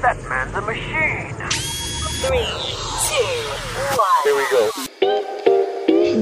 [0.00, 1.36] That man's a machine.
[2.24, 2.48] Three,
[3.04, 3.20] two,
[4.00, 4.20] one.
[4.24, 4.72] Here we go.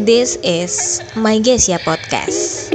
[0.05, 2.75] This is My Gesia Podcast.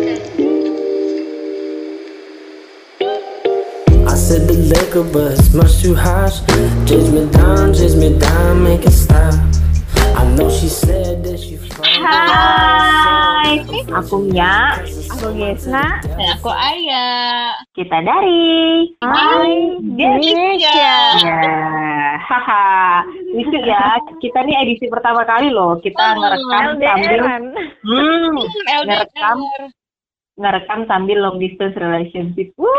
[4.07, 6.39] I said the liquor, but it's much too harsh.
[6.87, 9.35] Chase me down, chase me down, make it stop.
[10.15, 13.59] I know she said that she Hai,
[13.91, 14.79] aku Mia,
[15.11, 17.62] aku Gesna, Dan aku Aya.
[17.73, 18.85] Kita dari
[19.81, 20.61] Indonesia.
[20.61, 20.97] Ya,
[22.21, 23.01] haha,
[23.33, 23.97] lucu ya.
[24.21, 25.81] Kita nih edisi pertama kali loh.
[25.81, 27.19] Kita Oh, ngerekam sambil
[27.81, 28.33] hmm,
[28.85, 29.37] Ngerekam.
[30.33, 32.53] Ngerekam sambil long distance relationship.
[32.57, 32.69] Woo.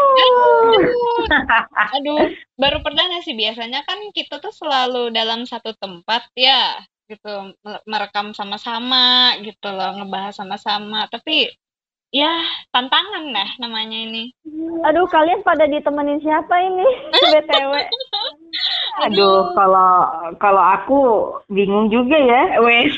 [1.98, 7.82] Aduh, baru perdana sih biasanya kan kita tuh selalu dalam satu tempat ya, gitu me-
[7.86, 11.06] merekam sama-sama gitu loh, ngebahas sama-sama.
[11.10, 11.50] Tapi
[12.14, 12.30] ya
[12.70, 14.30] tantangan lah namanya ini.
[14.84, 16.86] Aduh, kalian pada ditemenin siapa ini?
[17.34, 17.72] BTW.
[19.02, 19.90] Aduh, kalau
[20.38, 20.98] kalau aku
[21.48, 22.94] bingung juga ya, wes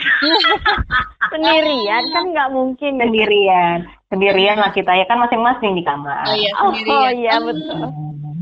[1.32, 3.00] Sendirian kan nggak mungkin.
[3.00, 6.22] sendirian, sendirian lah kita ya kan masing-masing di kamar.
[6.22, 7.00] Oh iya Oh, sendirian.
[7.00, 7.80] oh iya betul.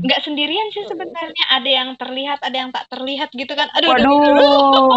[0.05, 1.45] Nggak sendirian sih sebenarnya.
[1.49, 3.71] Ada yang terlihat, ada yang tak terlihat gitu kan.
[3.73, 4.91] Aduh, Waduh,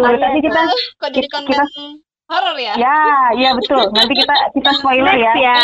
[0.00, 0.60] waduh, tadi kita
[0.98, 2.02] kok jadi kita- konten
[2.34, 2.74] horor ya?
[2.74, 2.98] Ya,
[3.34, 3.88] iya betul.
[3.90, 5.32] Nanti kita kita spoiler ya.
[5.36, 5.58] ya.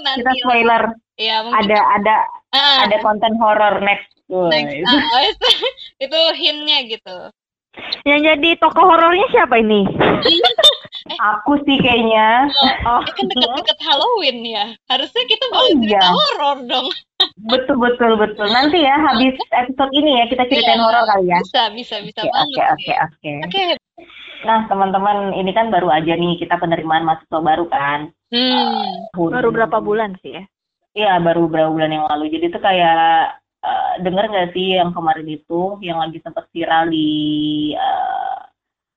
[0.00, 0.82] Nanti Kita spoiler.
[1.14, 2.16] ya mungkin Ada ada
[2.50, 4.10] Ah, ada konten horor next.
[4.28, 4.84] next.
[4.84, 5.20] Oh,
[5.98, 7.16] itu, hintnya gitu.
[8.04, 9.88] Yang jadi tokoh horornya siapa ini?
[11.32, 12.46] Aku sih kayaknya.
[12.84, 14.76] Oh, Eh, kan deket-deket Halloween ya.
[14.86, 16.02] Harusnya kita Oh, bawa cerita iya.
[16.12, 16.86] horor dong.
[17.48, 18.46] Betul betul betul.
[18.48, 20.84] Nanti ya habis episode ini ya kita ceritain Iya.
[20.84, 21.38] horor kali ya.
[21.40, 22.36] Bisa, bisa, bisa banget.
[22.36, 23.30] oke oke oke.
[23.48, 23.62] Oke.
[24.42, 28.10] Nah teman-teman ini kan baru aja nih kita penerimaan mahasiswa baru kan.
[28.32, 29.10] Hmm.
[29.14, 30.44] Tahun- baru berapa bulan sih ya?
[30.92, 32.28] Iya baru beberapa bulan yang lalu.
[32.32, 37.10] Jadi itu kayak eh, denger nggak sih yang kemarin itu yang lagi sempat viral di
[37.72, 38.38] eh,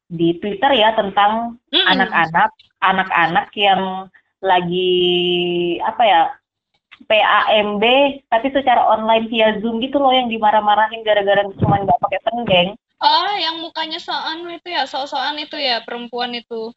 [0.06, 1.88] di Twitter ya tentang Mm-mm.
[1.88, 2.50] anak-anak
[2.81, 4.06] anak-anak yang
[4.46, 4.94] lagi
[5.81, 6.22] apa ya
[7.06, 7.84] PAMB
[8.31, 12.69] tapi secara online via Zoom gitu loh yang dimarah-marahin gara-gara cuma nggak pakai penggeng.
[13.05, 16.73] Oh, yang mukanya soan itu ya, sok-sokan itu ya, perempuan itu.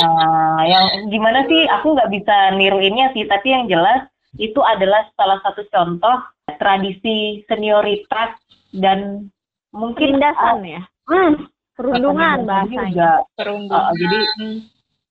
[0.00, 1.68] Nah, yang gimana sih?
[1.80, 4.08] Aku nggak bisa niruinnya sih, tapi yang jelas
[4.40, 6.24] itu adalah salah satu contoh
[6.56, 8.40] tradisi senioritas
[8.72, 9.28] dan
[9.68, 10.82] mungkin Penindasan ya?
[11.04, 12.48] Hmm, Perundungan juga.
[12.48, 13.10] bahasanya.
[13.36, 13.92] Perundungan.
[13.92, 14.18] Uh, jadi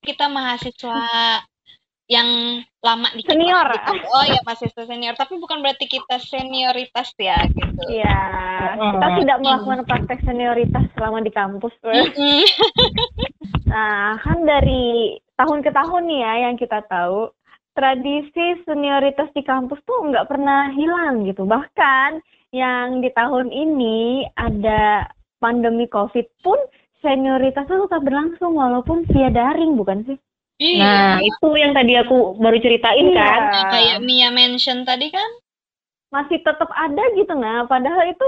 [0.04, 1.00] kita mahasiswa
[2.08, 2.28] yang
[2.80, 3.68] lama di Senior.
[3.68, 4.00] gitu.
[4.08, 5.12] Oh ya, mahasiswa senior.
[5.14, 7.84] Tapi bukan berarti kita senioritas ya, gitu.
[7.92, 8.20] Iya,
[8.80, 9.18] kita Mm.
[9.24, 11.76] tidak melakukan praktek senioritas selama di kampus.
[11.84, 12.44] Mm-mm.
[13.68, 17.28] Nah, kan dari tahun ke tahun nih ya yang kita tahu,
[17.76, 21.44] tradisi senioritas di kampus tuh nggak pernah hilang gitu.
[21.44, 22.24] Bahkan
[22.56, 26.56] yang di tahun ini ada pandemi COVID pun
[27.04, 30.18] senioritas tuh tetap berlangsung walaupun via daring, bukan sih?
[30.58, 30.82] Iya.
[30.82, 33.18] nah itu yang tadi aku baru ceritain Iya.
[33.18, 33.42] kan.
[33.46, 35.30] Nah, kayak Mia mention tadi kan,
[36.08, 38.28] Masih tetap ada gitu nah, padahal itu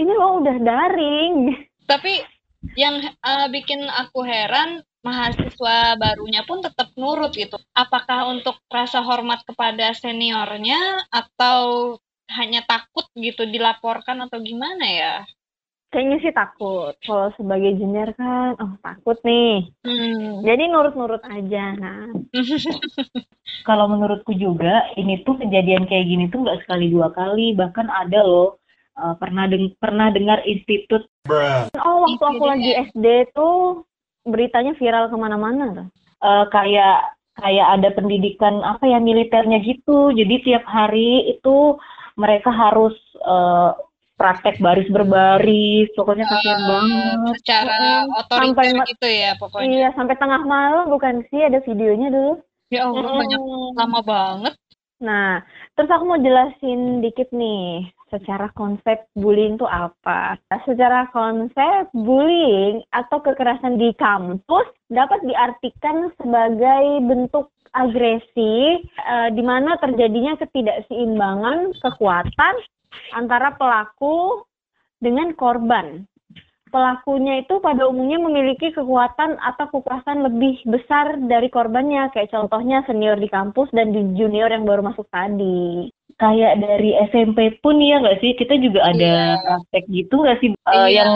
[0.00, 1.54] ini loh udah daring.
[1.84, 2.24] tapi
[2.74, 7.54] yang eh, bikin aku heran mahasiswa barunya pun tetap nurut gitu.
[7.72, 11.94] Apakah untuk rasa hormat kepada seniornya atau
[12.32, 15.14] hanya takut gitu dilaporkan atau gimana ya?
[15.88, 16.92] Kayaknya sih takut.
[17.00, 19.72] Kalau sebagai junior kan, oh takut nih.
[19.80, 20.44] Hmm.
[20.44, 21.72] Jadi nurut-nurut aja.
[21.80, 22.12] Nah,
[23.68, 28.20] Kalau menurutku juga ini tuh kejadian kayak gini tuh nggak sekali dua kali, bahkan ada
[28.20, 28.60] loh
[29.00, 31.08] uh, pernah deng pernah dengar institut
[31.80, 33.84] Oh, waktu aku lagi SD tuh
[34.28, 35.88] beritanya viral ke mana-mana
[36.22, 40.10] uh, kayak kayak ada pendidikan apa ya militernya gitu.
[40.10, 41.78] Jadi tiap hari itu
[42.18, 43.78] mereka harus uh,
[44.18, 47.16] praktek baris berbaris, pokoknya kasihan banget.
[47.38, 47.80] Secara
[48.18, 49.66] otoriter Sampai gitu ya pokoknya.
[49.70, 52.42] Iya, sampai tengah malam bukan sih ada videonya dulu.
[52.68, 53.40] Ya Allah, banyak
[53.78, 54.54] lama banget.
[54.98, 55.46] Nah,
[55.78, 60.34] terus aku mau jelasin dikit nih secara konsep bullying itu apa.
[60.50, 67.46] Nah, secara konsep bullying atau kekerasan di kampus dapat diartikan sebagai bentuk
[67.76, 72.54] agresi eh, di mana terjadinya ketidakseimbangan kekuatan
[73.12, 74.44] antara pelaku
[74.98, 76.04] dengan korban.
[76.68, 83.16] Pelakunya itu pada umumnya memiliki kekuatan atau kekuasaan lebih besar dari korbannya, kayak contohnya senior
[83.16, 85.88] di kampus dan di junior yang baru masuk tadi.
[86.20, 88.36] Kayak dari SMP pun ya nggak sih?
[88.36, 90.48] Kita juga ada praktek gitu nggak sih?
[90.68, 91.08] Uh, Iya.
[91.08, 91.12] Yang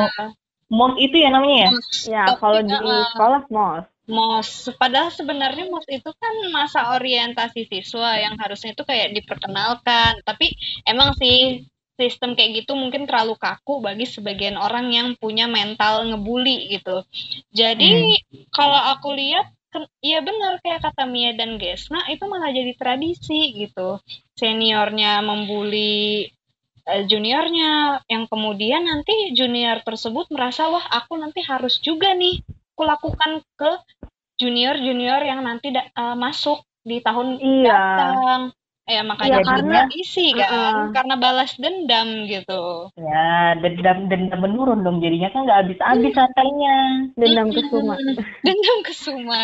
[0.73, 1.71] MOS itu ya namanya ya?
[2.09, 3.85] Ya, kalau di uh, sekolah mos.
[4.11, 4.75] MOS.
[4.75, 10.23] Padahal sebenarnya MOS itu kan masa orientasi siswa yang harusnya itu kayak diperkenalkan.
[10.27, 10.51] Tapi
[10.87, 16.73] emang sih sistem kayak gitu mungkin terlalu kaku bagi sebagian orang yang punya mental ngebully
[16.73, 17.07] gitu.
[17.55, 18.19] Jadi
[18.51, 19.53] kalau aku lihat
[20.05, 24.05] Iya benar kayak kata Mia dan Gesna itu malah jadi tradisi gitu.
[24.37, 26.29] Seniornya membuli
[26.85, 32.83] eh, juniornya yang kemudian nanti junior tersebut merasa wah aku nanti harus juga nih aku
[32.83, 33.71] lakukan ke
[34.37, 37.69] junior-junior yang nanti da- eh, masuk di tahun Iya.
[37.69, 38.43] datang.
[38.83, 40.77] Ya makanya Iya, jadi karena- tradisi kan Heeh.
[40.91, 42.91] karena balas dendam gitu.
[42.99, 46.77] Ya, dendam dendam menurun dong jadinya kan nggak habis-habis santainya.
[47.21, 47.95] Dendam kesuma.
[48.43, 49.41] Dendam kesuma.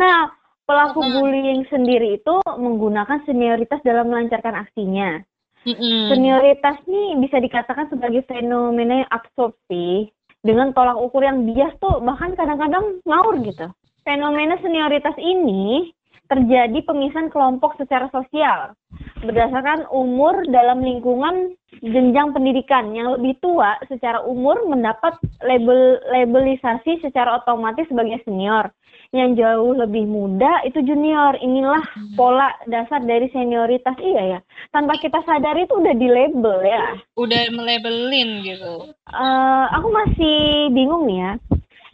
[0.00, 0.32] Nah,
[0.64, 5.20] pelaku bullying sendiri itu menggunakan senioritas dalam melancarkan aksinya.
[5.68, 6.08] Mm-mm.
[6.08, 10.08] Senioritas nih bisa dikatakan sebagai fenomena yang absorpsi
[10.40, 13.68] dengan tolak ukur yang bias tuh bahkan kadang-kadang ngawur gitu.
[14.04, 15.92] Fenomena senioritas ini
[16.30, 18.72] terjadi pemisahan kelompok secara sosial
[19.20, 22.92] berdasarkan umur dalam lingkungan jenjang pendidikan.
[22.92, 28.72] Yang lebih tua secara umur mendapat label labelisasi secara otomatis sebagai senior.
[29.10, 31.34] Yang jauh lebih muda itu junior.
[31.42, 31.82] Inilah
[32.14, 33.98] pola dasar dari senioritas.
[33.98, 34.40] Iya ya
[34.70, 36.82] tanpa kita sadari itu udah di label ya.
[37.18, 38.90] Udah melabelin gitu.
[39.10, 40.38] Eh, aku masih
[40.70, 41.32] bingung nih ya.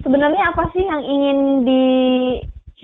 [0.05, 1.84] Sebenarnya apa sih yang ingin di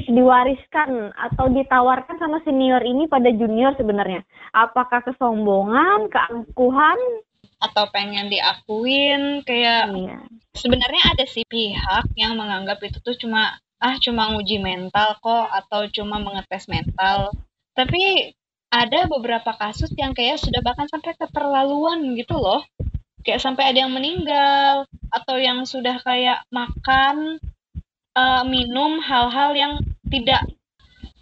[0.09, 4.23] diwariskan atau ditawarkan sama senior ini pada junior sebenarnya?
[4.55, 6.99] Apakah kesombongan, keangkuhan?
[7.63, 10.19] Atau pengen diakuin kayak Iya.
[10.53, 15.87] sebenarnya ada sih pihak yang menganggap itu tuh cuma ah cuma nguji mental kok atau
[15.91, 17.31] cuma mengetes mental.
[17.75, 18.35] Tapi
[18.73, 22.65] ada beberapa kasus yang kayak sudah bahkan sampai keterlaluan gitu loh.
[23.23, 27.39] Kayak sampai ada yang meninggal atau yang sudah kayak makan
[28.13, 29.73] eh, minum hal-hal yang
[30.07, 30.43] tidak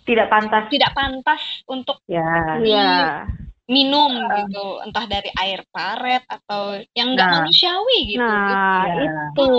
[0.00, 0.66] Tidak pantas.
[0.68, 2.58] tidak pantas untuk Ya.
[2.58, 2.90] Iya.
[3.70, 7.34] minum gitu, entah dari air paret atau yang nggak Nah.
[7.38, 8.18] manusiawi gitu.
[8.18, 9.14] Nah, Ya.
[9.30, 9.50] itu.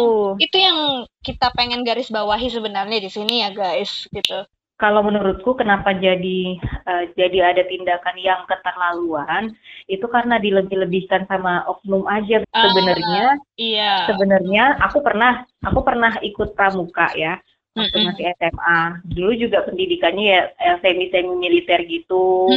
[0.43, 0.79] itu yang
[1.23, 4.43] kita pengen garis bawahi sebenarnya di sini ya guys gitu
[4.81, 6.57] Kalau menurutku kenapa jadi
[6.89, 9.53] eh, jadi ada tindakan yang keterlaluan
[9.85, 12.65] itu karena dilebih-lebihkan sama oknum aja Ah.
[12.65, 14.09] sebenarnya iya.
[14.09, 17.37] Sebenarnya aku pernah aku pernah ikut pramuka ya
[17.71, 18.07] waktu Mm-mm.
[18.11, 18.81] masih SMA
[19.15, 20.41] dulu juga pendidikannya ya
[20.81, 22.49] semi semi militer gitu.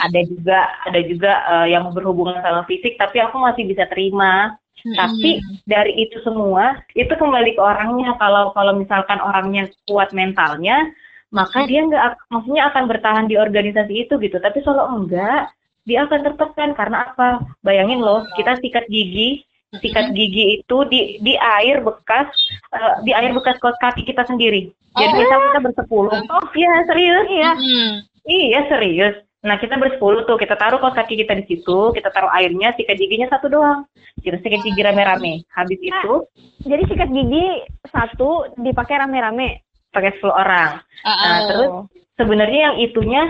[0.00, 4.54] Ada juga ada juga eh, yang berhubungan sama fisik tapi aku masih bisa terima.
[4.82, 8.18] Tapi dari itu semua itu kembali ke orangnya.
[8.18, 10.90] Kalau kalau misalkan orangnya kuat mentalnya
[11.32, 15.48] maka dia nggak ak- maksudnya akan bertahan di organisasi itu gitu tapi kalau enggak
[15.82, 17.28] dia akan tertekan karena apa
[17.60, 19.42] bayangin loh kita sikat gigi
[19.74, 22.28] sikat gigi itu di di air bekas
[22.70, 25.18] eh, di air bekas kaos kaki kita sendiri jadi Oh.
[25.18, 27.90] misal kita bersepuluh oh iya serius iya Mm-mm.
[28.22, 29.18] Iya serius.
[29.42, 32.94] Nah kita bersepuluh tuh, kita taruh kaos kaki kita di situ, kita taruh airnya, sikat
[32.94, 33.82] giginya satu doang.
[34.14, 35.42] Kita sikat gigi rame-rame.
[35.50, 36.14] Habis itu
[36.62, 39.58] Jadi sikat gigi satu dipakai rame-rame.
[39.92, 40.80] Pakai 10 orang.
[41.04, 41.16] Ah, ah.
[41.22, 41.70] Nah, terus
[42.16, 43.22] sebenarnya yang itunya,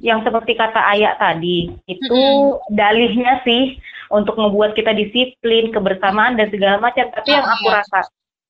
[0.00, 2.20] yang seperti kata Ayah tadi, itu
[2.68, 3.78] dalihnya sih
[4.10, 7.06] untuk membuat kita disiplin, kebersamaan dan segala macam.
[7.08, 7.78] Tapi yang aku Ah, iya.
[7.78, 8.00] rasa,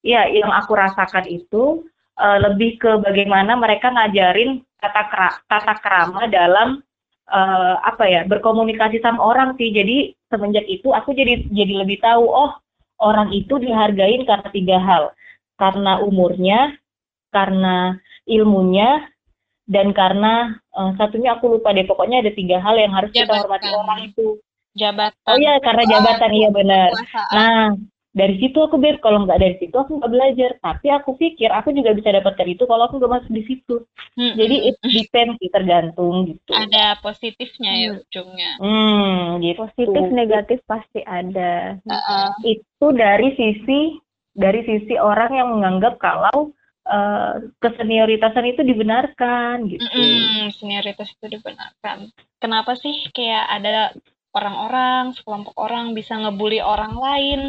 [0.00, 1.84] ya yang aku rasakan itu
[2.20, 6.80] eh, lebih ke bagaimana mereka ngajarin tata kera- tata kerama dalam
[7.28, 9.68] eh, apa ya berkomunikasi sama orang sih.
[9.70, 12.56] Jadi semenjak itu aku jadi jadi lebih tahu oh
[13.00, 15.02] orang itu dihargain karena tiga hal,
[15.56, 16.76] karena umurnya,
[17.30, 17.96] karena
[18.26, 19.06] ilmunya,
[19.70, 21.86] dan karena eh, satunya aku lupa deh.
[21.86, 23.40] Pokoknya ada tiga hal yang harus kita Jabatan.
[23.46, 24.26] hormati orang itu.
[24.70, 26.90] jabatan Oh iya karena jabatan iya benar.
[27.34, 27.74] Nah,
[28.10, 30.50] dari situ aku beb, kalau nggak dari situ aku nggak belajar.
[30.62, 33.82] Tapi aku pikir aku juga bisa dapatkan itu kalau aku nggak masuk di situ.
[34.14, 34.34] Mm-mm.
[34.38, 36.50] Jadi it depends sih, tergantung gitu.
[36.54, 39.58] ada positifnya ya ujungnya Hmm, gitu.
[39.62, 41.78] Positif negatif pasti ada.
[41.86, 42.28] Ah, ah.
[42.46, 43.98] Itu dari sisi
[44.34, 46.54] dari sisi orang yang menganggap kalau
[46.90, 49.86] eh, kesenioritasan itu dibenarkan gitu.
[49.86, 52.10] Mm-mm, senioritas itu dibenarkan.
[52.42, 53.94] Kenapa sih kayak ada
[54.30, 57.40] orang-orang, sekelompok orang bisa ngebully orang lain?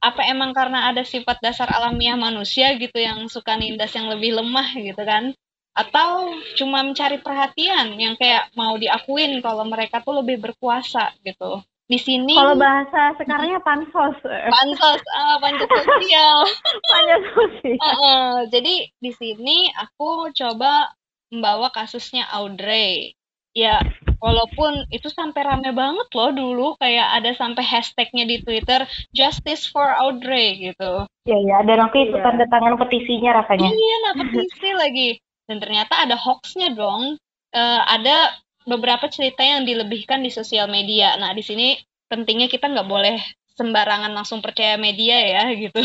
[0.00, 4.68] Apa emang karena ada sifat dasar alamiah manusia gitu yang suka nindas yang lebih lemah
[4.76, 5.32] gitu kan?
[5.76, 11.62] Atau cuma mencari perhatian yang kayak mau diakuin kalau mereka tuh lebih berkuasa gitu.
[11.90, 14.14] Di sini Kalau bahasa sekarangnya pansos.
[14.22, 16.38] pansos ah, pansos sosial.
[16.94, 17.74] Pansos sih.
[17.74, 20.94] Heeh, jadi di sini aku coba
[21.34, 23.18] membawa kasusnya Audrey.
[23.50, 23.82] Ya,
[24.22, 29.90] walaupun itu sampai rame banget loh dulu, kayak ada sampai hashtagnya di Twitter Justice for
[29.90, 31.02] Audrey gitu.
[31.26, 32.26] Ya ya, dan aku ikut Iya.
[32.30, 33.66] tanda tangan petisinya rasanya.
[33.66, 35.10] Iya, nah petisi lagi.
[35.50, 37.18] Dan ternyata ada hoaxnya dong.
[37.50, 41.16] Eh, ada beberapa cerita yang dilebihkan di sosial media.
[41.16, 41.76] Nah, di sini
[42.10, 43.16] pentingnya kita nggak boleh
[43.56, 45.80] sembarangan langsung percaya media ya gitu.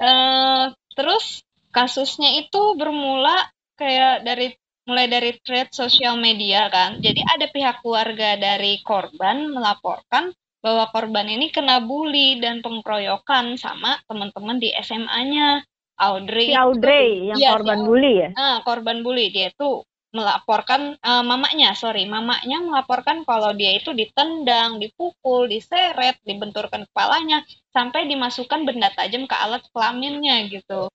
[0.00, 0.64] Eh,
[0.96, 1.42] terus
[1.74, 4.54] kasusnya itu bermula kayak dari
[4.84, 7.00] mulai dari thread sosial media kan.
[7.00, 10.28] Jadi ada pihak keluarga dari korban melaporkan
[10.64, 15.64] bahwa korban ini kena bully dan pengkeroyokan sama teman-teman di SMA-nya.
[15.94, 16.50] Audrey.
[16.50, 17.88] Si Audrey yang Iya, si korban Audrey.
[17.88, 18.28] bully ya?
[18.34, 24.78] Ah, korban bully dia itu melaporkan eh, mamanya, sorry, mamanya melaporkan kalau dia itu ditendang,
[24.78, 27.42] dipukul, diseret, dibenturkan kepalanya,
[27.74, 30.86] sampai dimasukkan benda tajam ke alat kelaminnya gitu.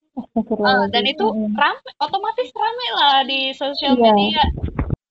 [0.64, 4.04] Ah, dan itu rame, otomatis rame lah di sosial Iya.
[4.08, 4.44] media.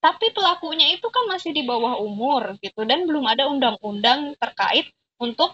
[0.00, 4.88] Tapi pelakunya itu kan masih di bawah umur gitu dan belum ada undang-undang terkait
[5.20, 5.52] untuk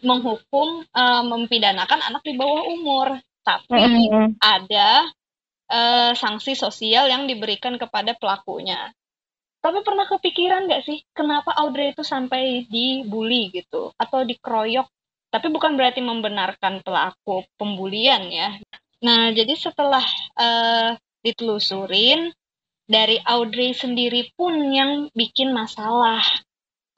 [0.00, 3.20] menghukum eh, mempidanakan anak di bawah umur.
[3.44, 4.08] Tapi
[4.40, 5.08] ada
[5.70, 8.90] eh, sanksi sosial yang diberikan kepada pelakunya.
[9.60, 14.88] Tapi pernah kepikiran nggak sih kenapa Audrey itu sampai dibully gitu atau dikeroyok?
[15.30, 18.58] Tapi bukan berarti membenarkan pelaku pembulian ya.
[19.04, 20.02] Nah, jadi setelah
[20.36, 22.32] eh, ditelusurin
[22.90, 26.24] dari Audrey sendiri pun yang bikin masalah.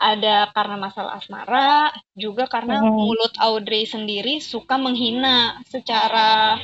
[0.03, 6.59] Ada karena masalah asmara, juga karena mulut Audrey sendiri suka menghina secara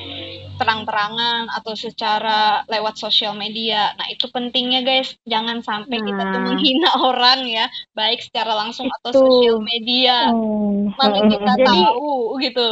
[0.58, 3.94] terang-terangan atau secara lewat sosial media.
[3.94, 6.46] Nah, itu pentingnya guys, jangan sampai kita tuh Nah.
[6.50, 9.22] menghina orang ya, baik secara langsung atau Itu.
[9.22, 10.34] sosial media.
[10.34, 10.90] Hmm.
[10.92, 12.10] Mana kita Jadi tahu
[12.42, 12.68] gitu.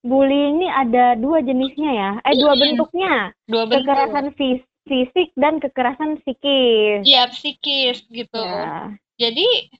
[0.00, 2.10] bully ini ada dua jenisnya ya?
[2.22, 3.82] Eh dua bentuknya, Dua bentuk.
[3.82, 7.02] kekerasan fis- fisik dan kekerasan psikis.
[7.02, 8.38] Iya, psikis gitu.
[8.38, 8.94] Ya.
[9.16, 9.72] Jadi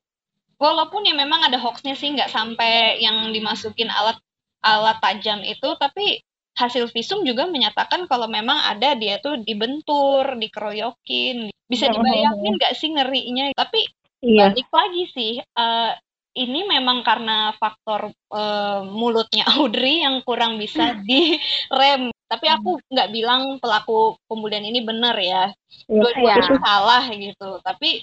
[0.57, 4.17] walaupun ya memang ada hoaxnya sih nggak sampai yang dimasukin alat
[4.65, 6.21] alat tajam itu, tapi
[6.57, 11.53] hasil visum juga menyatakan kalau memang ada dia tuh dibentur, dikeroyokin.
[11.69, 13.53] Bisa dibayangin nggak sih ngerinya?
[13.53, 13.85] Tapi
[14.25, 14.49] Iya.
[14.49, 15.93] balik lagi sih, eh,
[16.41, 22.09] ini memang karena faktor eh, mulutnya Audrey yang kurang bisa direm.
[22.27, 25.53] Tapi aku nggak bilang pelaku pembulian ini benar ya
[25.87, 26.01] Iya.
[26.01, 27.61] dua-duanya salah gitu.
[27.63, 28.03] Tapi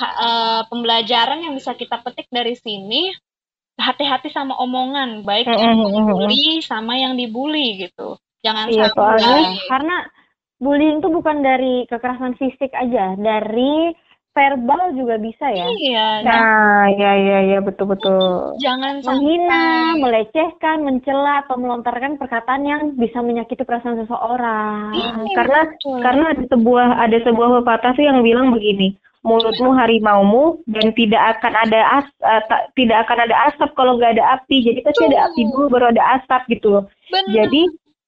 [0.00, 3.12] eh, pembelajaran yang bisa kita petik dari sini
[3.76, 8.16] hati-hati sama omongan, baik yang dibully sama yang dibully gitu.
[8.40, 9.96] Jangan Iya, soalnya sampai karena
[10.56, 13.92] bullying itu bukan dari kekerasan fisik aja, dari
[14.36, 15.64] verbal juga bisa ya.
[15.80, 18.52] iya, Nah, ya ya ya betul betul.
[18.60, 24.92] jangan Menghina, sampai melecehkan, mencela atau melontarkan perkataan yang bisa menyakiti perasaan seseorang.
[24.92, 25.10] Iya,
[25.40, 25.98] karena betul.
[26.04, 31.52] karena ada sebuah ada sebuah pepatah sih yang bilang begini mulutmu harimaumu dan tidak akan
[31.58, 34.62] ada as eh, ta- tidak akan ada asap kalau nggak ada api.
[34.62, 36.78] Jadi pasti ada api dulu baru ada asap gitu.
[36.78, 37.30] Loh Benar.
[37.34, 37.62] jadi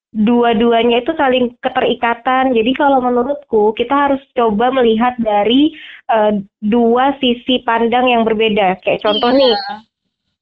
[0.09, 2.57] dua-duanya itu saling keterikatan.
[2.57, 5.75] Jadi kalau menurutku kita harus coba melihat dari
[6.09, 8.79] eh, dua sisi pandang yang berbeda.
[8.81, 9.37] Kayak contoh Iya.
[9.37, 9.53] nih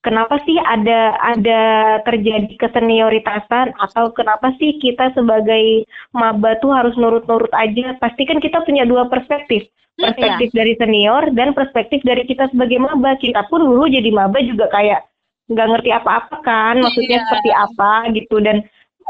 [0.08, 1.62] kenapa sih ada ada
[2.08, 5.84] terjadi kesenioritasan atau kenapa sih kita sebagai
[6.16, 8.00] maba tuh harus nurut-nurut aja?
[8.00, 9.68] Pasti kan kita punya dua perspektif.
[10.00, 13.20] Perspektif dari senior dan perspektif dari kita sebagai maba.
[13.20, 15.04] Kita pun dulu jadi maba juga kayak
[15.52, 17.24] nggak ngerti apa-apa kan, maksudnya Iya.
[17.28, 18.36] seperti apa gitu.
[18.40, 18.58] Dan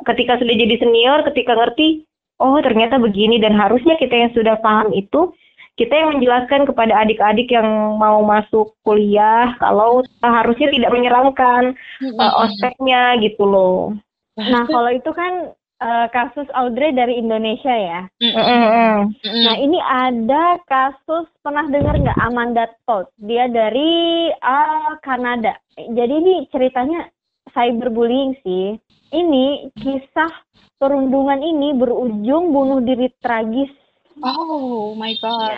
[0.09, 2.07] ketika sudah jadi senior, ketika ngerti,
[2.41, 5.33] oh ternyata begini dan harusnya kita yang sudah paham itu
[5.77, 7.69] kita yang menjelaskan kepada adik-adik yang
[8.01, 11.77] mau masuk kuliah kalau harusnya tidak menyeramkan
[12.17, 13.93] uh, ospeknya gitu loh.
[14.37, 18.01] Nah, kalau itu kan eh, kasus Audrey dari Indonesia ya.
[18.21, 19.17] Mm-mm.
[19.17, 23.09] Nah, ini ada kasus pernah dengar nggak Amanda Todd?
[23.17, 25.57] Dia dari ah, Kanada.
[25.73, 27.09] Jadi ini ceritanya
[27.49, 28.77] cyberbullying sih.
[29.09, 30.33] Ini kisah
[30.77, 33.73] perundungan ini berujung bunuh diri tragis.
[34.21, 35.53] Oh my god.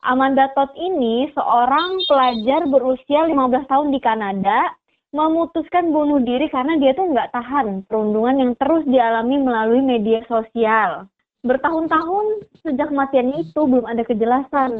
[0.00, 4.72] Amanda Todd ini seorang pelajar berusia 15 tahun di Kanada
[5.12, 11.08] memutuskan bunuh diri karena dia tuh nggak tahan perundungan yang terus dialami melalui media sosial.
[11.40, 14.76] Bertahun-tahun sejak kematiannya itu belum ada kejelasan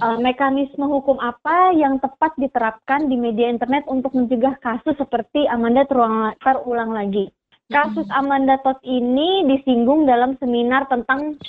[0.00, 5.84] eh, mekanisme hukum apa yang tepat diterapkan di media internet untuk mencegah kasus seperti Amanda
[5.84, 7.28] terulang, terulang lagi.
[7.72, 11.40] Kasus Amanda Todd ini disinggung dalam seminar tentang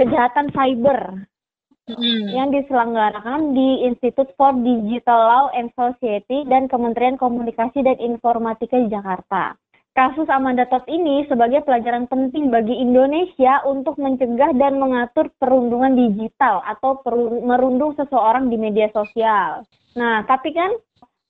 [0.00, 1.28] kejahatan cyber
[1.90, 2.26] Mm.
[2.30, 8.86] yang diselenggarakan di Institute for Digital Law and Society dan Kementerian Komunikasi dan Informatika di
[8.92, 9.58] Jakarta.
[9.90, 16.62] Kasus Amanda Todd ini sebagai pelajaran penting bagi Indonesia untuk mencegah dan mengatur perundungan digital
[16.62, 17.02] atau
[17.42, 19.66] merundung seseorang di media sosial.
[19.98, 20.70] Nah, tapi kan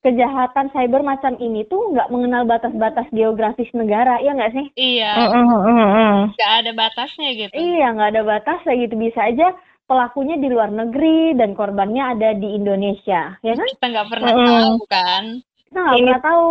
[0.00, 4.66] kejahatan cyber macam ini tuh nggak mengenal batas-batas geografis negara, ya nggak sih?
[4.76, 6.16] Iya, Mm-mm, mm-mm.
[6.36, 7.52] nggak ada batasnya gitu.
[7.52, 9.52] Iya, nggak ada batas kayak gitu bisa aja
[9.84, 13.66] pelakunya di luar negeri dan korbannya ada di Indonesia, ya kan?
[13.66, 14.46] Kita nggak pernah Mm.
[14.48, 15.24] tahu kan.
[15.68, 16.46] Kita nggak pernah tahu.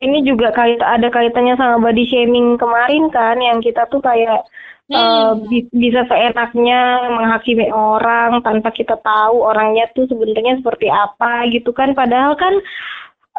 [0.00, 4.46] Ini juga kait ada kaitannya sama body shaming kemarin kan yang kita tuh kayak
[4.86, 5.50] Hmm.
[5.50, 11.90] bi- bisa seenaknya menghakimi orang tanpa kita tahu orangnya tuh sebenarnya seperti apa gitu kan
[11.90, 12.54] padahal kan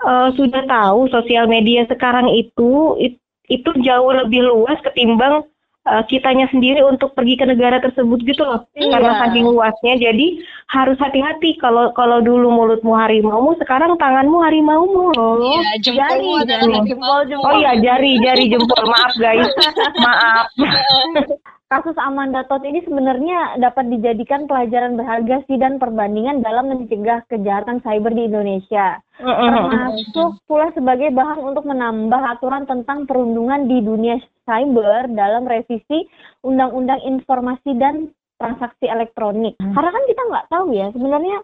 [0.03, 5.47] eh, sudah tahu sosial media sekarang itu it- itu jauh lebih luas ketimbang
[5.87, 8.67] eh, kitanya sendiri untuk pergi ke negara tersebut gitu loh.
[8.75, 8.91] Iya.
[8.99, 10.27] karena saking luasnya jadi
[10.67, 11.55] harus hati-hati.
[11.57, 15.39] Kalau kalau dulu mulutmu harimaumu sekarang tanganmu harimaumu loh.
[15.41, 17.47] Iya, Jari, jari, jempol, jempol.
[17.47, 18.83] Oh iya jari jari jempol.
[18.85, 19.47] Maaf guys.
[20.05, 20.45] Maaf
[21.67, 27.83] Kasus Amanda Todd ini sebenarnya dapat dijadikan pelajaran berharga sih dan perbandingan dalam mencegah kejahatan
[27.83, 29.03] cyber di Indonesia.
[29.19, 34.15] Termasuk pula sebagai bahan untuk menambah aturan tentang perundungan di dunia
[34.47, 36.07] cyber dalam revisi
[36.47, 39.59] Undang-Undang Informasi dan Transaksi Elektronik.
[39.59, 41.43] Karena kan kita nggak tahu ya sebenarnya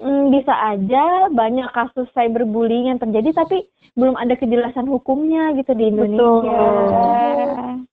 [0.00, 5.86] mm, bisa aja banyak kasus cyberbullying yang terjadi tapi belum ada kejelasan hukumnya gitu di
[5.86, 6.66] Indonesia.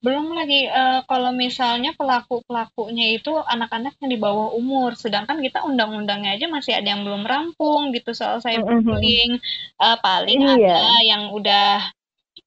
[0.01, 6.33] Belum lagi eh, kalau misalnya pelaku-pelakunya itu anak-anak yang di bawah umur, sedangkan kita undang-undangnya
[6.41, 9.37] aja masih ada yang belum rampung gitu soal cyberbullying.
[9.77, 10.73] Eh, paling Iya.
[10.73, 11.85] ada yang udah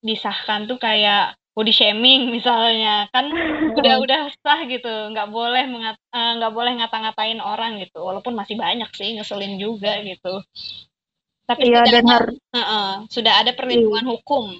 [0.02, 3.30] disahkan tuh kayak body shaming misalnya kan
[3.75, 8.58] udah udah sah gitu nggak boleh mengat eh, nggak boleh ngata-ngatain orang gitu walaupun masih
[8.58, 10.42] banyak sih ngeselin juga gitu
[11.44, 14.54] tapi Iya sudah dan ada, har- Heeh, sudah ada perlindungan hukum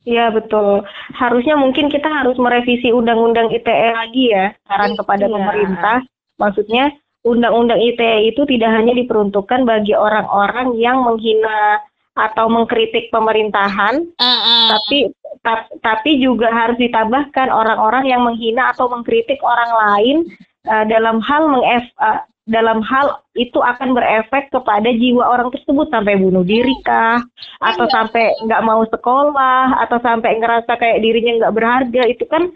[0.00, 0.80] Iya betul.
[1.12, 4.48] Harusnya mungkin kita harus merevisi Undang-Undang ITE lagi ya.
[4.64, 5.34] Saran kepada Iya.
[5.36, 5.98] pemerintah.
[6.40, 14.64] Maksudnya Undang-Undang ITE itu tidak hanya diperuntukkan bagi orang-orang yang menghina atau mengkritik pemerintahan, Heeh.
[14.68, 14.98] tapi
[15.40, 20.16] ta- tapi juga harus ditambahkan orang-orang yang menghina atau mengkritik orang lain
[20.62, 26.18] eh, dalam hal mengef eh, dalam hal itu akan berefek kepada jiwa orang tersebut sampai
[26.18, 27.22] bunuh diri kah
[27.62, 27.94] atau Iya.
[27.94, 32.50] sampai nggak mau sekolah atau sampai ngerasa kayak dirinya nggak berharga itu kan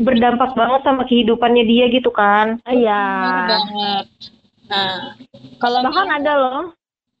[0.00, 3.02] berdampak banget sama kehidupannya dia gitu kan Iya.
[3.20, 4.04] Benar banget.
[4.70, 4.96] Nah,
[5.58, 6.62] kalau Bahkan ada loh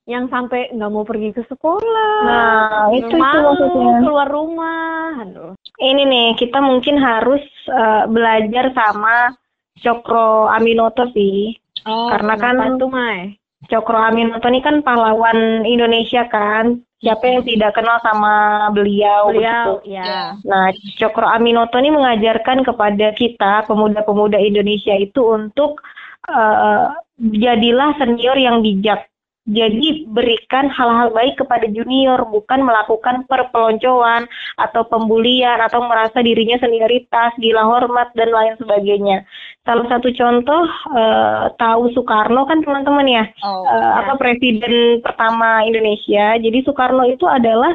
[0.08, 2.14] yang sampai nggak mau pergi ke sekolah.
[2.24, 5.22] nah itu itu maksudnya keluar rumah.
[5.26, 5.52] Aduh.
[5.80, 9.36] ini nih kita mungkin harus eh, belajar sama
[9.80, 11.56] Cokro Aminoto sih
[11.88, 13.36] oh, karena kan tuh, Mai?
[13.68, 19.96] Cokro Aminoto ini kan pahlawan Indonesia kan siapa yang tidak kenal sama beliau Beliau, begitu.
[19.96, 20.36] ya.
[20.44, 20.68] Nah,
[21.00, 25.80] Cokro Aminoto ini mengajarkan kepada kita pemuda-pemuda Indonesia itu untuk
[26.28, 26.86] eh,
[27.20, 29.09] jadilah senior yang bijak.
[29.50, 37.34] Jadi berikan hal-hal baik kepada junior, bukan melakukan perpeloncoan atau pembulian atau merasa dirinya senioritas,
[37.34, 39.26] gila hormat dan lain sebagainya.
[39.66, 46.38] Salah satu contoh eh, tahu Soekarno kan teman-teman ya, Oh, eh, apa presiden pertama Indonesia.
[46.38, 47.74] Jadi Soekarno itu adalah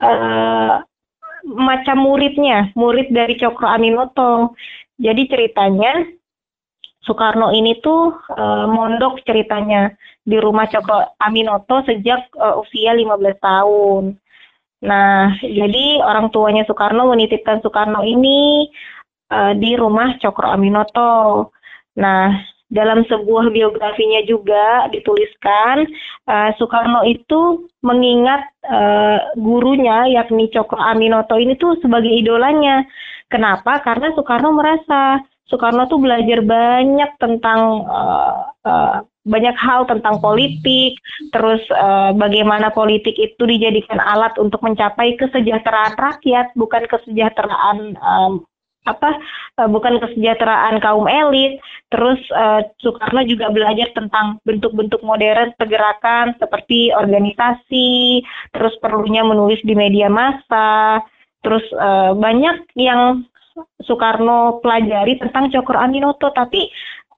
[0.00, 0.74] eh,
[1.44, 4.56] macam muridnya, murid dari Cokro Aminoto.
[4.96, 6.00] Jadi ceritanya
[7.04, 9.92] Soekarno ini tuh eh, mondok ceritanya
[10.24, 14.04] di rumah Cokro Aminoto sejak eh, usia 15 tahun.
[14.84, 18.68] Nah, jadi orang tuanya Soekarno menitipkan Soekarno ini
[19.32, 21.52] eh, di rumah Cokro Aminoto.
[22.00, 22.32] Nah,
[22.72, 25.84] dalam sebuah biografinya juga dituliskan
[26.28, 32.84] eh, Soekarno itu mengingat eh, gurunya yakni Cokro Aminoto ini tuh sebagai idolanya.
[33.28, 33.80] Kenapa?
[33.84, 41.00] Karena Soekarno merasa Soekarno tuh belajar banyak tentang eh, eh, banyak hal tentang politik,
[41.32, 48.32] terus eh, bagaimana politik itu dijadikan alat untuk mencapai kesejahteraan rakyat, bukan kesejahteraan em,
[48.84, 49.10] apa
[49.60, 51.60] eh, bukan kesejahteraan kaum elit.
[51.88, 58.20] Terus eh, Soekarno juga belajar tentang bentuk-bentuk modern pergerakan seperti organisasi,
[58.52, 61.00] terus perlunya menulis di media massa,
[61.40, 63.24] terus eh, banyak yang
[63.82, 66.66] Soekarno pelajari tentang Cokro Aminoto, tapi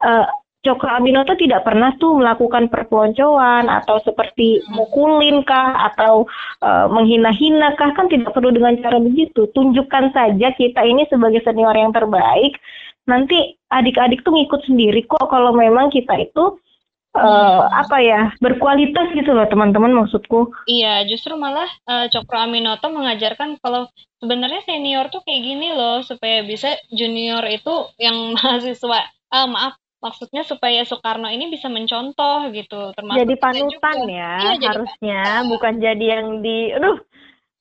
[0.05, 0.27] eh,
[0.61, 6.27] Cokro Aminoto tidak pernah tuh melakukan perpeloncoan atau seperti mukulin kah atau
[6.61, 9.49] eh, menghina-hina kah kan tidak perlu dengan cara begitu.
[9.55, 12.59] Tunjukkan saja kita ini sebagai senior yang terbaik.
[13.07, 16.59] Nanti adik-adik tuh ngikut sendiri kok kalau memang kita itu
[17.16, 20.52] eh, apa ya berkualitas gitu loh teman-teman maksudku.
[20.68, 23.88] Iya, justru malah eh, Cokro Aminoto mengajarkan kalau
[24.20, 29.00] sebenarnya senior tuh kayak gini loh supaya bisa junior itu yang mahasiswa
[29.33, 34.12] ah maaf maksudnya supaya Soekarno ini bisa mencontoh gitu termasuk Jadi panutan juga.
[34.12, 36.96] ya Iya, jadi harusnya, bukan jadi yang di aduh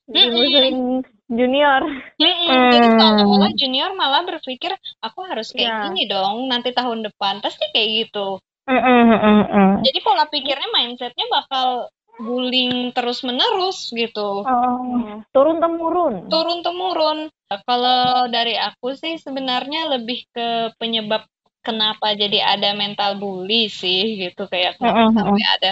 [0.05, 0.77] dimusuhin
[1.31, 1.81] junior.
[2.21, 2.99] Mm-mm, Jadi Hmm.
[3.01, 5.77] seolah-olah junior malah berpikir aku harus kayak Iya.
[5.89, 8.37] gini dong nanti tahun depan pasti kayak gitu.
[8.65, 9.13] Mm,
[9.45, 9.71] mm.
[9.85, 14.41] Jadi pola pikirnya mindsetnya bakal bullying terus menerus gitu.
[14.41, 15.21] Oh.
[15.35, 16.31] Turun temurun.
[16.31, 17.19] turun temurun.
[17.45, 21.27] Kalau dari aku sih sebenarnya lebih ke penyebab
[21.65, 25.71] kenapa jadi ada mental bully sih gitu kayak kenapa sampai ada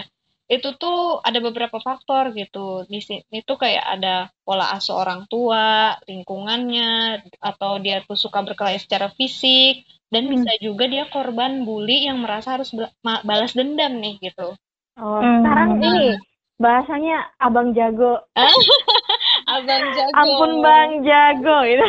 [0.51, 5.95] itu tuh ada beberapa faktor gitu di sini itu kayak ada pola asuh orang tua
[6.03, 12.21] lingkungannya atau dia tuh suka berkelahi secara fisik dan bisa juga dia korban bully yang
[12.21, 14.53] merasa harus balas dendam nih gitu
[14.93, 15.41] Oh, Hmm.
[15.41, 16.21] sekarang ini
[16.61, 18.21] bahasanya abang jago.
[19.57, 21.85] abang jago Ampun bang jago gitu.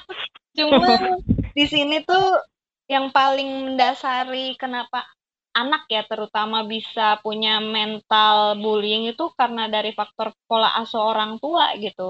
[0.58, 1.20] Cuman
[1.52, 2.40] di sini tuh
[2.88, 5.04] yang paling mendasari kenapa
[5.62, 11.66] anak ya terutama bisa punya mental bullying itu karena dari faktor pola asuh orang tua
[11.84, 12.08] gitu.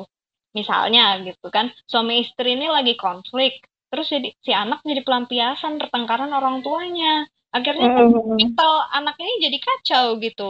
[0.59, 3.53] Misalnya gitu kan, suami istri ini lagi konflik,
[3.91, 7.29] terus jadi si anak jadi pelampiasan pertengkaran orang tuanya.
[7.57, 10.49] Akhirnya kan Mm, mm, mental anak ini jadi kacau gitu.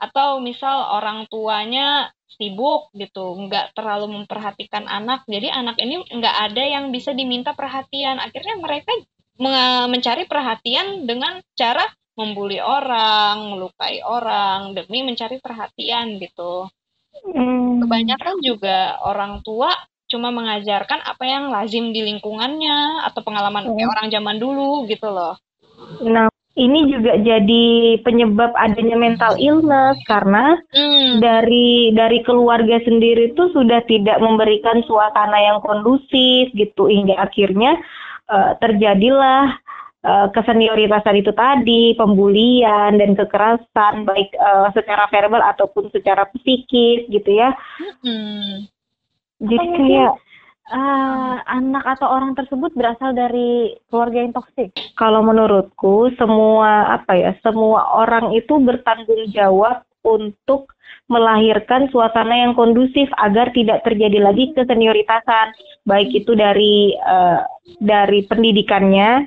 [0.00, 6.62] Atau misal orang tuanya sibuk gitu, nggak terlalu memperhatikan anak, jadi anak ini nggak ada
[6.74, 8.16] yang bisa diminta perhatian.
[8.24, 8.90] Akhirnya mereka
[9.44, 11.84] me- mencari perhatian dengan cara
[12.20, 16.68] membuli orang, melukai orang demi mencari perhatian gitu.
[17.32, 17.80] mm.
[17.80, 19.72] Kebanyakan juga orang tua
[20.10, 25.38] cuma mengajarkan apa yang lazim di lingkungannya atau pengalaman kayak orang zaman dulu gitu loh.
[26.02, 26.26] Nah,
[26.58, 31.22] ini juga jadi penyebab adanya mental illness karena Hmm.
[31.22, 37.78] dari dari keluarga sendiri tuh sudah tidak memberikan suasana yang kondusif gitu hingga akhirnya
[38.30, 39.58] eh, terjadilah
[40.04, 47.30] eh, kesenioritasan itu tadi, pembulian dan kekerasan baik eh, secara verbal ataupun secara psikis gitu
[47.30, 47.52] ya.
[48.04, 48.68] Hmm.
[49.40, 50.12] Jadi Atau kayak
[50.70, 54.70] Ah, anak atau orang tersebut berasal dari keluarga yang toksik.
[54.94, 60.70] kalau menurutku semua apa ya, semua orang itu bertanggung jawab untuk
[61.10, 65.50] melahirkan suasana yang kondusif agar tidak terjadi lagi kesenioritasan,
[65.90, 67.40] baik itu dari eh,
[67.82, 69.26] dari pendidikannya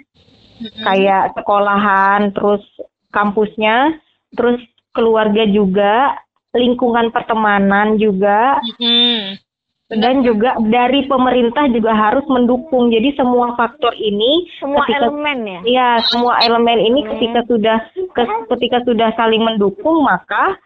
[0.80, 2.64] kayak sekolahan, terus
[3.10, 3.98] kampusnya,
[4.32, 4.60] terus
[4.92, 6.18] keluarga juga,
[6.52, 9.38] lingkungan pertemanan juga, Hmm.
[9.90, 12.90] dan juga dari pemerintah juga harus mendukung.
[12.90, 15.60] Jadi semua faktor ini Semua ketika elemen ya.
[15.64, 20.58] ya semua elemen ini ketika sudah ke- ketika sudah saling mendukung maka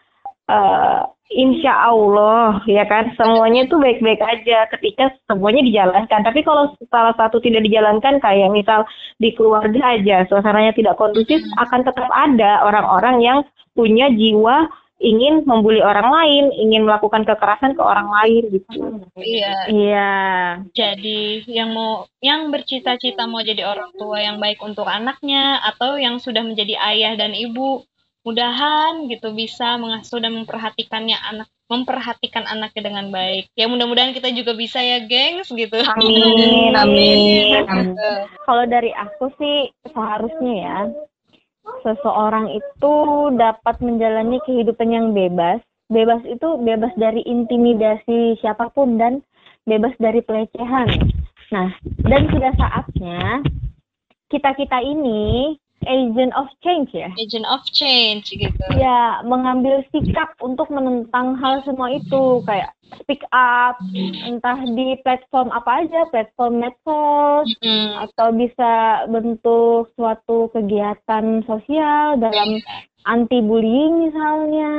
[0.48, 1.02] eh,
[1.36, 6.24] insya Allah ya kan semuanya itu baik-baik aja ketika semuanya dijalankan.
[6.24, 8.88] Tapi kalau salah satu tidak dijalankan kayak misal
[9.20, 13.40] di keluarga aja suasananya tidak kondusif akan tetap ada orang-orang yang
[13.76, 18.82] punya jiwa ingin membuli orang lain, ingin melakukan kekerasan ke orang lain gitu.
[19.14, 19.54] Iya.
[19.70, 20.14] Iya.
[20.74, 26.18] Jadi yang mau yang bercita-cita mau jadi orang tua yang baik untuk anaknya atau yang
[26.18, 27.86] sudah menjadi ayah dan ibu,
[28.28, 33.52] mudahan gitu bisa mengasuh dan memperhatikannya anak memperhatikan anaknya dengan baik.
[33.56, 35.80] Ya mudah-mudahan kita juga bisa ya, gengs gitu.
[35.84, 37.96] Amin, amin, amin.
[38.44, 40.80] Kalau dari aku sih seharusnya ya
[41.84, 42.94] seseorang itu
[43.36, 45.60] dapat menjalani kehidupan yang bebas.
[45.88, 49.24] Bebas itu bebas dari intimidasi siapa pun dan
[49.64, 50.88] bebas dari pelecehan.
[51.52, 51.72] Nah,
[52.04, 53.40] dan sudah saatnya
[54.28, 55.56] kita-kita ini
[55.88, 57.10] agent of change ya.
[57.16, 58.64] Agent of change gitu.
[58.76, 63.80] Ya, mengambil sikap untuk menentang hal semua itu kayak speak up
[64.24, 67.88] entah di platform apa aja, platform medsos Mm-mm.
[68.08, 72.60] atau bisa bentuk suatu kegiatan sosial dalam
[73.08, 74.72] anti bullying misalnya,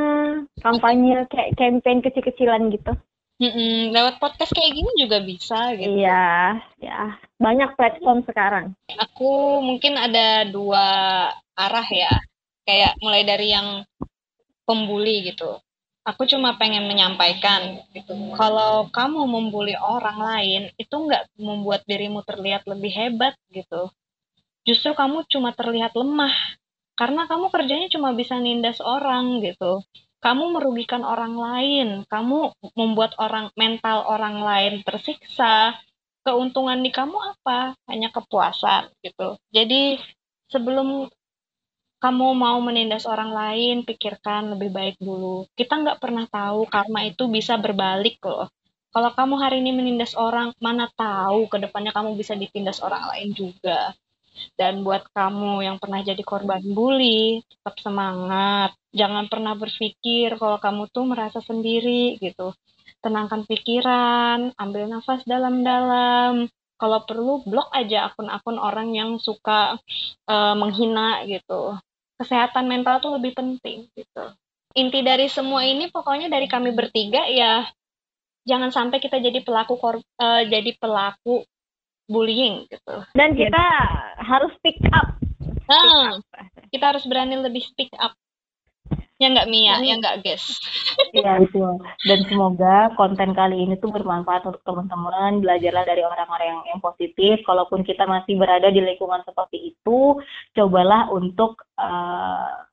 [0.60, 2.92] kampanye kayak campaign kecil-kecilan gitu.
[3.38, 3.94] Mm-mm.
[3.94, 5.94] Lewat podcast kayak gini juga bisa gitu.
[5.94, 7.22] Iya, ya.
[7.38, 8.74] Banyak platform sekarang.
[8.98, 10.86] Aku mungkin ada dua
[11.54, 12.10] arah ya.
[12.66, 13.86] Kayak mulai dari yang
[14.66, 15.54] pembuli gitu.
[16.02, 18.10] Aku cuma pengen menyampaikan gitu.
[18.34, 23.92] Kalau kamu membuli orang lain, itu nggak membuat dirimu terlihat lebih hebat gitu.
[24.66, 26.34] Justru kamu cuma terlihat lemah.
[26.98, 29.86] Karena kamu kerjanya cuma bisa nindas orang gitu.
[30.18, 31.88] Kamu merugikan orang lain.
[32.10, 35.78] Kamu membuat orang mental orang lain tersiksa.
[36.26, 37.78] Keuntungan di kamu apa?
[37.86, 39.38] Hanya kepuasan gitu.
[39.54, 39.96] Jadi
[40.50, 41.08] sebelum
[41.98, 45.50] kamu mau menindas orang lain, pikirkan lebih baik dulu.
[45.58, 48.46] Kita nggak pernah tahu karma itu bisa berbalik loh.
[48.94, 53.34] Kalau kamu hari ini menindas orang, mana tahu ke depannya kamu bisa ditindas orang lain
[53.34, 53.92] juga.
[54.54, 58.74] Dan buat kamu yang pernah jadi korban bully, tetap semangat.
[58.90, 62.54] Jangan pernah berpikir kalau kamu tuh merasa sendiri gitu.
[62.98, 66.50] Tenangkan pikiran, ambil nafas dalam-dalam.
[66.78, 69.78] Kalau perlu blok aja akun-akun orang yang suka
[70.26, 71.74] eh, menghina gitu.
[72.18, 74.24] Kesehatan mental tuh lebih penting gitu.
[74.78, 77.66] Inti dari semua ini pokoknya dari kami bertiga ya
[78.48, 81.44] jangan sampai kita jadi pelaku kor- eh, jadi pelaku
[82.08, 83.04] bullying gitu.
[83.12, 83.64] Dan kita
[84.28, 85.16] harus pick up.
[85.68, 86.20] Nah,
[86.68, 88.12] kita harus berani lebih speak up.
[89.18, 90.46] Ya nggak Mia, ya nggak guys.
[91.16, 91.80] Iya betul.
[92.06, 95.42] Dan semoga konten kali ini tuh bermanfaat untuk teman-teman.
[95.42, 97.42] Belajarlah dari orang-orang yang, yang positif.
[97.42, 100.20] Kalaupun kita masih berada di lingkungan seperti itu,
[100.54, 102.67] cobalah untuk eh,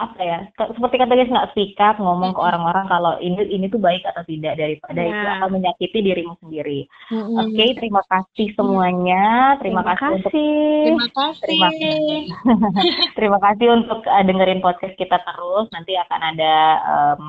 [0.00, 0.38] apa ya?
[0.56, 4.24] Seperti kata guys nggak speak up ngomong ke orang-orang kalau ini ini tuh baik atau
[4.24, 5.36] tidak daripada itu Ya.
[5.38, 6.88] akan menyakiti dirimu sendiri.
[7.12, 9.54] Oke, terima kasih semuanya.
[9.60, 11.44] Terima, kasih untuk Terima kasih.
[11.44, 11.98] Terima kasih.
[13.14, 15.68] Terima kasih untuk uh, dengerin podcast kita terus.
[15.76, 17.24] Nanti akan ada em,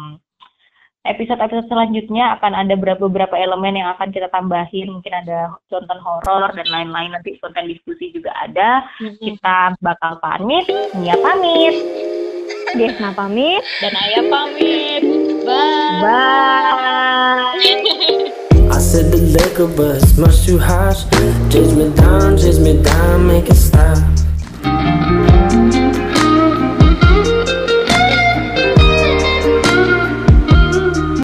[1.04, 4.88] episode-episode selanjutnya akan ada beberapa beberapa elemen yang akan kita tambahin.
[4.88, 7.12] Mungkin ada contoh horor dan lain-lain.
[7.12, 8.88] Nanti konten diskusi juga ada.
[9.20, 10.64] Kita bakal pamit.
[10.96, 11.76] Nia pamit.
[12.74, 13.62] Desna pamit.
[13.82, 15.04] Dan Ayah pamit.
[15.46, 16.02] Bye.
[16.02, 17.54] Bye.
[18.74, 21.06] I said the liquor, but it's much too harsh.
[21.54, 23.98] Chase me down, chase me down, make it stop.